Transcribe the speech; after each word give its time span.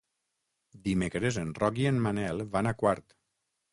Dimecres 0.87 1.37
en 1.43 1.53
Roc 1.59 1.77
i 1.85 1.85
en 1.93 2.03
Manel 2.07 2.43
van 2.57 2.71
a 2.73 2.77
Quart. 2.81 3.19